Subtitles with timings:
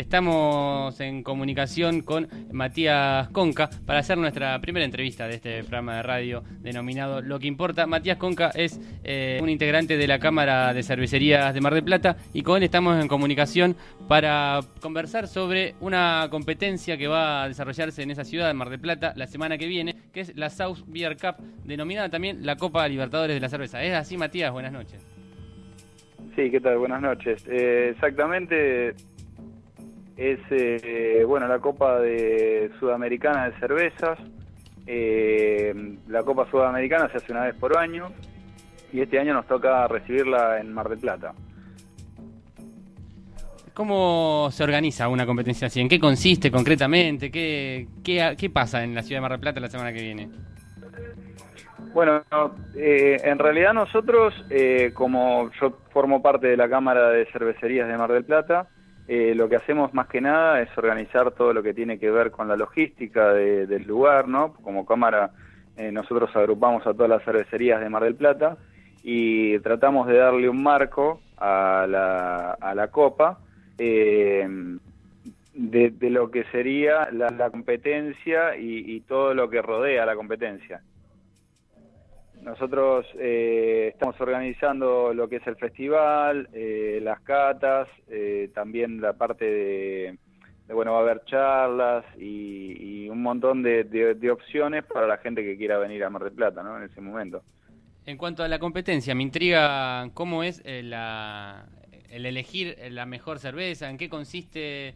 [0.00, 6.02] Estamos en comunicación con Matías Conca para hacer nuestra primera entrevista de este programa de
[6.02, 7.86] radio denominado Lo que importa.
[7.86, 12.16] Matías Conca es eh, un integrante de la Cámara de Cervecerías de Mar del Plata
[12.32, 13.76] y con él estamos en comunicación
[14.08, 18.80] para conversar sobre una competencia que va a desarrollarse en esa ciudad de Mar del
[18.80, 22.88] Plata la semana que viene, que es la South Beer Cup, denominada también la Copa
[22.88, 23.84] Libertadores de la Cerveza.
[23.84, 24.50] ¿Es así, Matías?
[24.50, 25.20] Buenas noches.
[26.36, 26.78] Sí, ¿qué tal?
[26.78, 27.44] Buenas noches.
[27.48, 28.94] Eh, exactamente,
[30.16, 34.18] es eh, bueno la Copa de Sudamericana de Cervezas.
[34.86, 38.10] Eh, la Copa Sudamericana se hace una vez por año
[38.92, 41.32] y este año nos toca recibirla en Mar del Plata.
[43.72, 45.80] ¿Cómo se organiza una competencia así?
[45.80, 47.30] ¿En qué consiste concretamente?
[47.30, 50.28] ¿Qué, qué, qué pasa en la ciudad de Mar del Plata la semana que viene?
[51.94, 52.22] Bueno,
[52.76, 54.34] eh, en realidad nosotros,
[54.92, 58.68] como yo formo parte de la Cámara de Cervecerías de Mar del Plata,
[59.12, 62.30] eh, lo que hacemos más que nada es organizar todo lo que tiene que ver
[62.30, 64.52] con la logística del lugar, ¿no?
[64.52, 65.32] Como cámara
[65.76, 68.56] eh, nosotros agrupamos a todas las cervecerías de Mar del Plata
[69.02, 73.40] y tratamos de darle un marco a la, a la copa
[73.78, 74.48] eh,
[75.54, 80.82] de, lo que sería la, competencia y todo lo que rodea la competencia.
[82.42, 89.12] Nosotros eh, estamos organizando lo que es el festival, eh, las catas, eh, también la
[89.12, 90.18] parte de,
[90.72, 95.78] bueno, va a haber charlas y, un montón de, opciones para la gente que quiera
[95.78, 96.78] venir a Mar del Plata, ¿no?
[96.78, 97.42] En ese momento.
[98.06, 101.66] En cuanto a la competencia, me intriga cómo es la,
[102.08, 104.94] el elegir la mejor cerveza, en qué consiste,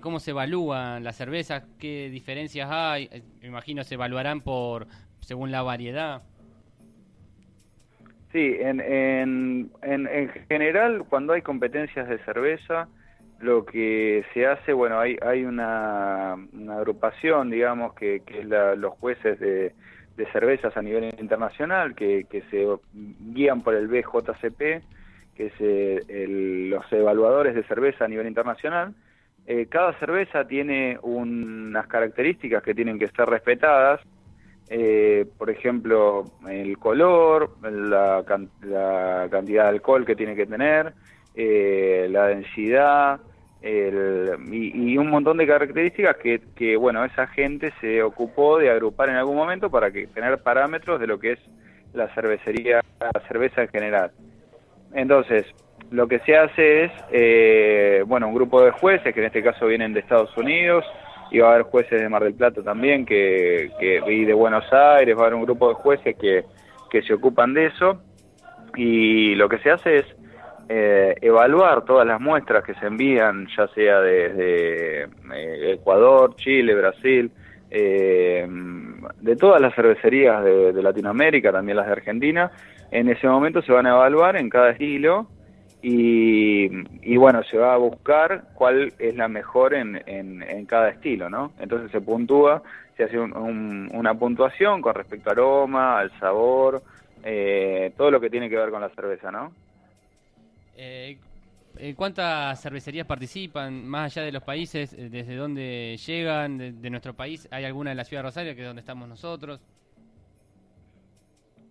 [0.00, 3.08] cómo se evalúan las cervezas, qué diferencias hay,
[3.40, 4.88] me imagino se evaluarán por
[5.20, 6.22] según la variedad.
[8.34, 12.88] Sí, en, en, en, general, cuando hay competencias de cerveza,
[13.38, 19.38] lo que se hace, bueno, hay, hay una, agrupación, digamos, que, que es los jueces
[19.38, 19.72] de,
[20.16, 24.82] de, cervezas a nivel internacional, que, que se guían por el BJCP,
[25.36, 26.26] que es eh,
[26.68, 28.96] los evaluadores de cerveza a nivel internacional.
[29.46, 34.00] Eh, cada cerveza tiene unas características que tienen que ser respetadas
[34.68, 40.92] eh, por ejemplo, el color, la, cantidad de alcohol que tiene que tener,
[41.34, 43.20] eh, la densidad
[43.62, 49.36] y, un montón de características que, bueno, esa gente se ocupó de agrupar en algún
[49.36, 51.38] momento para que tener parámetros de lo que es
[51.94, 54.10] la cervecería, la cerveza en general.
[54.92, 55.46] Entonces,
[55.90, 59.66] lo que se hace es, eh, bueno, un grupo de jueces, que en este caso
[59.66, 60.84] vienen de Estados Unidos,
[61.30, 64.64] y va a haber jueces de Mar del Plata también, que, que, y de Buenos
[64.72, 66.44] Aires, va a haber un grupo de jueces que,
[66.90, 68.00] que se ocupan de eso,
[68.76, 70.06] y lo que se hace es
[70.68, 77.30] eh, evaluar todas las muestras que se envían, ya sea desde eh, Ecuador, Chile, Brasil,
[77.70, 78.46] eh,
[79.20, 82.50] de todas las cervecerías de, de, Latinoamérica, también las de Argentina,
[82.90, 85.26] en ese momento se van a evaluar en cada estilo
[85.86, 91.52] y, bueno, se va a buscar cuál es la mejor en, en, cada estilo, ¿no?
[91.58, 92.62] Entonces se puntúa,
[92.96, 96.82] se hace una puntuación con respecto al aroma, al sabor,
[97.22, 99.52] eh, todo lo que tiene que ver con la cerveza, ¿no?
[100.74, 101.18] Eh,
[101.76, 107.12] eh, ¿Cuántas cervecerías participan, más allá de los países, desde dónde llegan, de, de nuestro
[107.12, 107.46] país?
[107.50, 109.60] ¿Hay alguna en la ciudad de Rosario, que es donde estamos nosotros?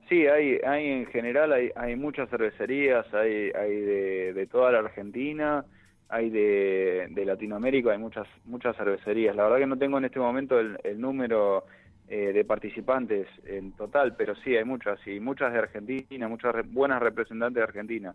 [0.09, 5.66] Sí, hay, hay en general hay, hay muchas cervecerías, hay, hay de, toda la Argentina,
[6.09, 9.36] hay de, de, Latinoamérica, hay muchas muchas cervecerías.
[9.36, 11.66] La verdad que no tengo en este momento el, número
[12.09, 17.02] eh, de participantes en total, pero sí hay muchas, y muchas de Argentina, muchas buenas
[17.02, 18.14] representantes de Argentina.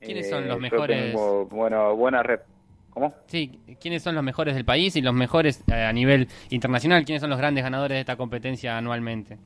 [0.00, 1.14] ¿Quiénes son los eh, mejores?
[1.50, 2.24] bueno, buenas
[2.90, 3.14] ¿Cómo?
[3.26, 7.04] Sí, ¿quiénes son los mejores del país y los mejores eh, a nivel internacional?
[7.04, 9.38] ¿Quiénes son los grandes ganadores de esta competencia anualmente?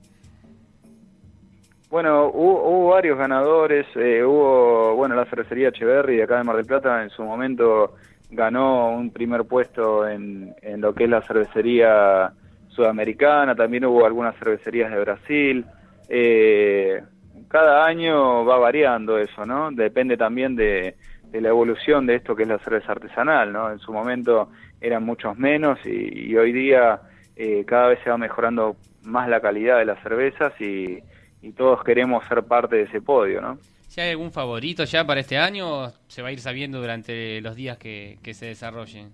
[1.92, 6.64] Bueno, hubo, varios ganadores, eh, hubo, bueno, la cervecería Echeverry de acá de Mar del
[6.64, 7.96] Plata en su momento
[8.30, 12.32] ganó un primer puesto en, en lo que es la cervecería
[12.68, 15.66] sudamericana, también hubo algunas cervecerías de Brasil,
[16.08, 17.02] eh,
[17.48, 19.70] cada año va variando eso, ¿no?
[19.70, 20.96] Depende también de,
[21.30, 23.70] la evolución de esto que es la cerveza artesanal, ¿no?
[23.70, 24.48] En su momento
[24.80, 27.02] eran muchos menos y, hoy día
[27.36, 31.02] eh, cada vez se va mejorando más la calidad de las cervezas y
[31.42, 33.58] y todos queremos ser parte de ese podio, ¿no?
[33.88, 37.40] Si hay algún favorito ya para este año, o se va a ir sabiendo durante
[37.42, 39.12] los días que, se desarrollen.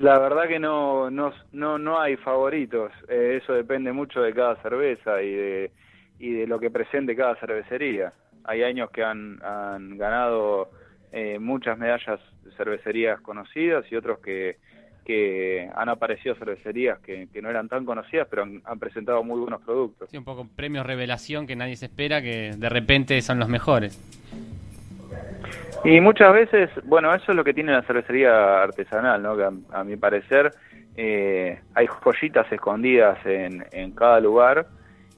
[0.00, 2.92] La verdad que no no no, no hay favoritos.
[3.08, 5.70] Eh, eso depende mucho de cada cerveza y de
[6.18, 8.12] y de lo que presente cada cervecería.
[8.44, 10.70] Hay años que han, han ganado
[11.12, 12.20] eh, muchas medallas
[12.56, 14.56] cervecerías conocidas y otros que,
[15.06, 20.10] que han aparecido cervecerías que, no eran tan conocidas, pero han, presentado muy buenos productos.
[20.10, 24.00] Sí, un poco premios revelación que nadie se espera, que de repente son los mejores.
[25.84, 29.36] Y muchas veces, bueno, eso es lo que tiene la cervecería artesanal, ¿no?
[29.36, 30.52] Que a, mi parecer
[30.96, 34.66] eh, hay joyitas escondidas en, en cada lugar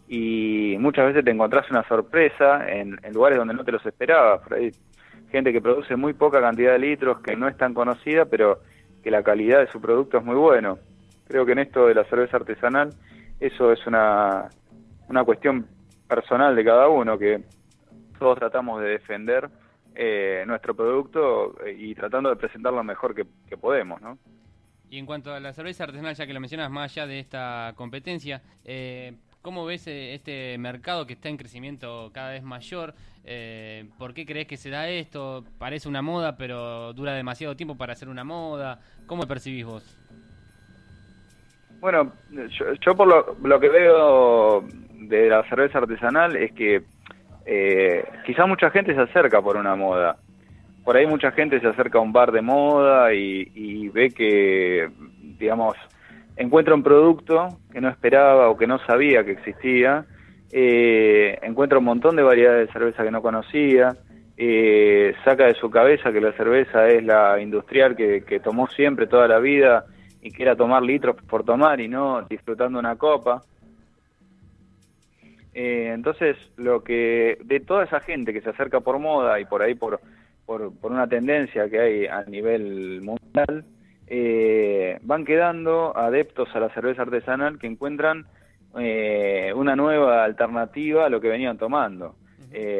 [0.06, 4.42] y muchas veces te encontrás una sorpresa en, en lugares donde no te los esperabas.
[4.42, 4.70] Por ahí,
[5.30, 8.60] gente que produce muy poca cantidad de litros, que no es tan conocida, pero
[9.02, 10.78] que la calidad de su producto es muy bueno.
[11.26, 12.94] Creo que en esto de la cerveza artesanal,
[13.40, 14.48] eso es una,
[15.08, 15.66] una cuestión
[16.08, 17.42] personal de cada uno, que
[18.18, 19.48] todos tratamos de defender
[19.94, 23.24] eh, nuestro producto eh, y tratando de presentarlo lo mejor que,
[23.56, 24.18] podemos, ¿no?
[24.90, 27.72] Y en cuanto a la cerveza artesanal, ya que lo mencionas más allá de esta
[27.76, 29.14] competencia, eh,
[29.48, 32.92] ¿cómo ves este mercado que está en crecimiento cada vez mayor?
[33.96, 35.42] ¿Por qué crees que se da esto?
[35.56, 38.78] Parece una moda, pero dura demasiado tiempo para hacer una moda.
[39.06, 39.82] ¿Cómo percibís vos?
[41.80, 42.12] Bueno,
[42.84, 43.08] yo, por
[43.42, 44.64] lo, que veo
[45.08, 46.82] de la cerveza artesanal es que
[47.46, 50.18] eh, quizá mucha gente se acerca por una moda.
[50.84, 54.90] Por ahí mucha gente se acerca a un bar de moda y, ve que,
[55.38, 55.74] digamos,
[56.38, 60.06] encuentra un producto que no esperaba o que no sabía que existía,
[60.50, 63.96] eh, encuentra un montón de variedades de cerveza que no conocía,
[64.36, 69.06] eh, saca de su cabeza que la cerveza es la industrial que, que tomó siempre
[69.06, 69.84] toda la vida
[70.22, 73.42] y que era tomar litros por tomar y no disfrutando una copa.
[75.54, 79.60] Eh, entonces, lo que de toda esa gente que se acerca por moda y por
[79.60, 80.00] ahí por,
[80.46, 83.64] por, una tendencia que hay a nivel mundial,
[84.10, 88.26] eh, van quedando adeptos a la cerveza artesanal que encuentran
[88.78, 92.16] eh, una nueva alternativa a lo que venían tomando.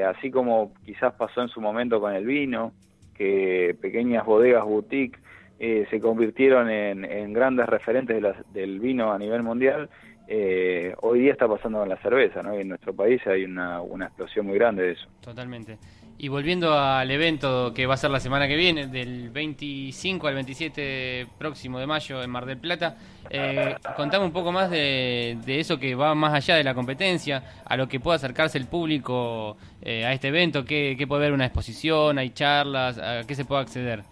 [0.06, 2.72] así como quizás pasó en su momento con el vino,
[3.14, 5.18] que pequeñas bodegas boutique
[5.58, 8.22] se convirtieron en, grandes referentes
[8.52, 9.88] del vino a nivel mundial
[10.30, 12.52] eh, hoy día está pasando con la cerveza, ¿no?
[12.52, 15.08] en nuestro país hay una, una explosión muy grande de eso.
[15.22, 15.78] Totalmente.
[16.20, 20.34] Y volviendo al evento que va a ser la semana que viene, del 25 al
[20.34, 22.96] 27 próximo de mayo en Mar del Plata,
[23.30, 27.76] eh, contame un poco más de, eso que va más allá de la competencia, a
[27.76, 31.46] lo que pueda acercarse el público eh, a este evento, qué, qué puede haber una
[31.46, 34.02] exposición, hay charlas, a qué se puede acceder.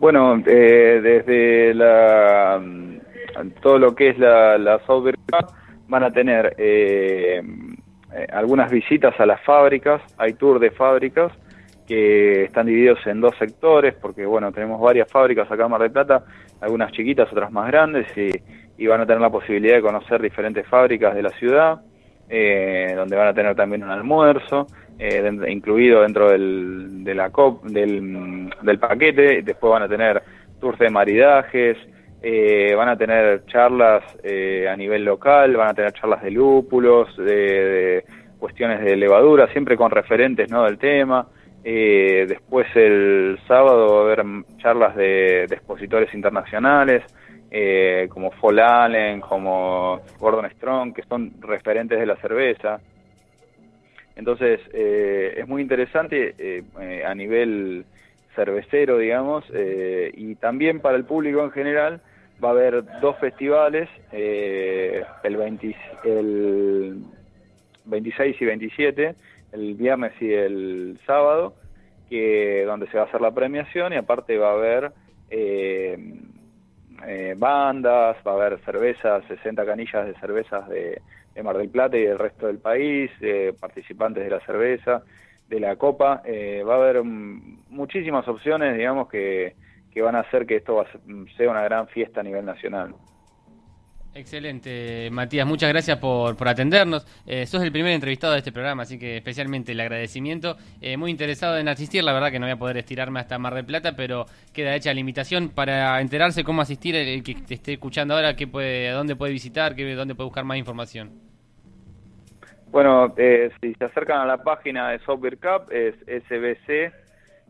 [0.00, 2.62] Bueno, eh, desde la
[3.62, 5.52] todo lo que es la, la Cup
[5.88, 7.42] van a tener eh,
[8.14, 11.32] eh, algunas visitas a las fábricas, hay tour de fábricas
[11.86, 15.90] que están divididos en dos sectores, porque bueno, tenemos varias fábricas acá en Mar del
[15.90, 16.24] Plata,
[16.60, 21.14] algunas chiquitas, otras más grandes, y, van a tener la posibilidad de conocer diferentes fábricas
[21.14, 21.80] de la ciudad,
[22.28, 24.66] eh, donde van a tener también un almuerzo,
[25.48, 30.22] incluido dentro del, de la COP, del, del paquete, después van a tener
[30.60, 31.76] tours de maridajes,
[32.26, 37.14] eh, van a tener charlas eh, a nivel local, van a tener charlas de lúpulos,
[37.18, 38.02] de,
[38.38, 40.64] cuestiones de levadura, siempre con referentes ¿no?
[40.64, 41.26] del tema.
[41.62, 44.24] Eh, después el sábado va a haber
[44.56, 47.02] charlas de, expositores internacionales,
[48.08, 52.80] como Fall Allen, como Gordon Strong, que son referentes de la cerveza.
[54.16, 56.64] Entonces es muy interesante
[57.06, 57.84] a nivel
[58.34, 62.00] cervecero, digamos, y también para el público en general,
[62.44, 65.36] va a haber dos festivales, eh, el,
[66.04, 67.02] el
[67.86, 69.14] 26 y 27,
[69.52, 71.54] el viernes y el sábado,
[72.10, 74.92] que donde se va a hacer la premiación y aparte va a haber
[75.30, 75.96] eh,
[77.06, 81.00] eh, bandas, va a haber cervezas, 60 canillas de cervezas de,
[81.34, 83.10] de, Mar del Plata y del resto del país,
[83.58, 85.02] participantes de la cerveza,
[85.48, 86.22] de la copa,
[86.66, 89.54] va a haber muchísimas opciones, digamos que
[89.94, 90.84] que van a hacer que esto
[91.36, 92.94] sea una gran fiesta a nivel nacional.
[94.16, 97.04] Excelente, Matías, muchas gracias por, por atendernos.
[97.26, 100.56] Eh, sos el primer entrevistado de este programa, así que especialmente el agradecimiento.
[100.80, 103.54] Eh, muy interesado en asistir, la verdad que no voy a poder estirarme hasta Mar
[103.54, 107.72] del Plata, pero queda hecha la invitación para enterarse cómo asistir el, que te esté
[107.72, 111.10] escuchando ahora, qué puede, dónde puede visitar, qué, dónde puede buscar más información.
[112.70, 116.92] Bueno, eh, si se acercan a la página de Software Cup, es SBC,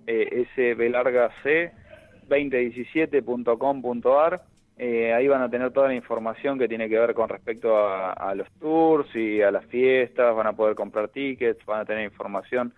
[0.07, 1.73] eh, SB larga C
[2.28, 4.43] 2017.com.ar.
[4.76, 8.35] Eh, ahí van a tener toda la información que tiene que ver con respecto a,
[8.35, 12.73] los tours y a las fiestas, van a poder comprar tickets, van a tener información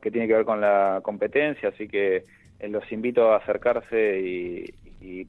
[0.00, 2.24] que tiene que ver con la competencia, así que
[2.60, 4.72] eh, los invito a acercarse y,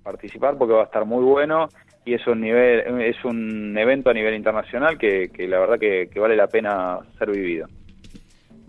[0.04, 1.68] participar porque va a estar muy bueno
[2.06, 6.36] y es un nivel es un evento a nivel internacional que, la verdad que vale
[6.36, 7.68] la pena ser vivido.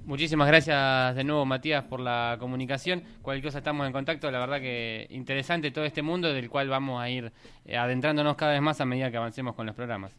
[0.06, 3.02] Muchísimas gracias de nuevo, Matías, por la comunicación.
[3.22, 4.30] Cualquier cosa estamos en contacto.
[4.30, 7.32] La verdad que interesante todo este mundo del cual vamos a ir
[7.64, 10.14] eh, adentrándonos cada vez más a medida que avancemos con los programas.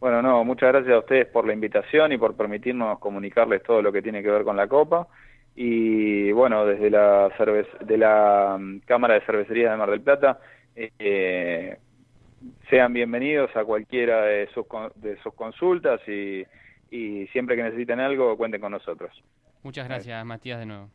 [0.00, 3.92] Bueno, no, muchas gracias a ustedes por la invitación y por permitirnos comunicarles todo lo
[3.92, 5.08] que tiene que ver con la Copa.
[5.54, 7.30] Y bueno, desde la,
[7.80, 10.40] de la mm, Cámara de Cervecería de Mar del Plata,
[10.74, 11.76] eh,
[12.70, 16.46] sean bienvenidos a cualquiera de sus, de sus consultas y
[16.90, 19.10] y siempre que necesiten algo, cuenten con nosotros.
[19.62, 20.90] Muchas gracias, Matías, de nuevo.